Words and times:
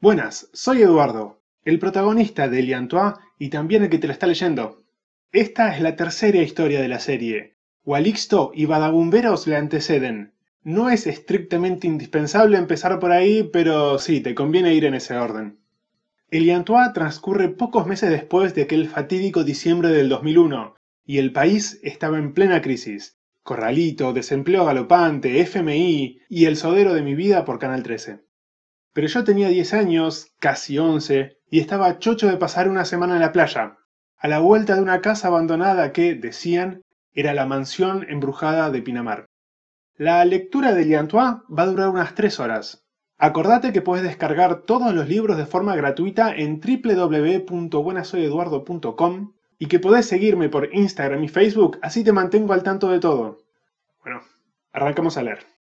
Buenas, 0.00 0.48
soy 0.52 0.82
Eduardo, 0.82 1.40
el 1.64 1.80
protagonista 1.80 2.48
de 2.48 2.60
Eliantois 2.60 3.14
y 3.36 3.48
también 3.48 3.82
el 3.82 3.90
que 3.90 3.98
te 3.98 4.06
la 4.06 4.12
está 4.12 4.28
leyendo. 4.28 4.84
Esta 5.32 5.74
es 5.74 5.82
la 5.82 5.96
tercera 5.96 6.40
historia 6.40 6.80
de 6.80 6.86
la 6.86 7.00
serie. 7.00 7.56
Walixto 7.84 8.52
y 8.54 8.66
Badabumberos 8.66 9.48
le 9.48 9.56
anteceden. 9.56 10.34
No 10.62 10.88
es 10.88 11.08
estrictamente 11.08 11.88
indispensable 11.88 12.58
empezar 12.58 13.00
por 13.00 13.10
ahí, 13.10 13.50
pero 13.52 13.98
sí, 13.98 14.20
te 14.20 14.36
conviene 14.36 14.72
ir 14.72 14.84
en 14.84 14.94
ese 14.94 15.16
orden. 15.16 15.58
Eliantois 16.30 16.92
transcurre 16.92 17.48
pocos 17.48 17.88
meses 17.88 18.08
después 18.08 18.54
de 18.54 18.62
aquel 18.62 18.88
fatídico 18.88 19.42
diciembre 19.42 19.88
del 19.88 20.08
2001, 20.08 20.76
y 21.06 21.18
el 21.18 21.32
país 21.32 21.80
estaba 21.82 22.18
en 22.18 22.34
plena 22.34 22.62
crisis. 22.62 23.18
Corralito, 23.42 24.12
desempleo 24.12 24.64
galopante, 24.64 25.40
FMI 25.40 26.20
y 26.28 26.44
el 26.44 26.56
sodero 26.56 26.94
de 26.94 27.02
mi 27.02 27.16
vida 27.16 27.44
por 27.44 27.58
Canal 27.58 27.82
13. 27.82 28.27
Pero 28.92 29.06
yo 29.06 29.24
tenía 29.24 29.48
10 29.48 29.72
años, 29.74 30.32
casi 30.38 30.78
11, 30.78 31.38
y 31.50 31.60
estaba 31.60 31.98
chocho 31.98 32.26
de 32.26 32.36
pasar 32.36 32.68
una 32.68 32.84
semana 32.84 33.14
en 33.14 33.20
la 33.20 33.32
playa, 33.32 33.78
a 34.18 34.28
la 34.28 34.40
vuelta 34.40 34.74
de 34.74 34.82
una 34.82 35.00
casa 35.00 35.28
abandonada 35.28 35.92
que, 35.92 36.14
decían, 36.14 36.82
era 37.12 37.32
la 37.34 37.46
mansión 37.46 38.04
embrujada 38.08 38.70
de 38.70 38.82
Pinamar. 38.82 39.26
La 39.96 40.24
lectura 40.24 40.74
de 40.74 40.84
Liantois 40.84 41.36
va 41.48 41.62
a 41.62 41.66
durar 41.66 41.88
unas 41.88 42.14
3 42.14 42.38
horas. 42.40 42.84
Acordate 43.16 43.72
que 43.72 43.82
puedes 43.82 44.04
descargar 44.04 44.62
todos 44.62 44.94
los 44.94 45.08
libros 45.08 45.36
de 45.36 45.46
forma 45.46 45.74
gratuita 45.74 46.32
en 46.34 46.60
www.buenasoyeduardo.com 46.60 49.32
y 49.58 49.66
que 49.66 49.80
podés 49.80 50.06
seguirme 50.06 50.48
por 50.48 50.72
Instagram 50.72 51.24
y 51.24 51.28
Facebook, 51.28 51.80
así 51.82 52.04
te 52.04 52.12
mantengo 52.12 52.52
al 52.52 52.62
tanto 52.62 52.88
de 52.88 53.00
todo. 53.00 53.40
Bueno, 54.02 54.20
arrancamos 54.72 55.16
a 55.16 55.24
leer. 55.24 55.57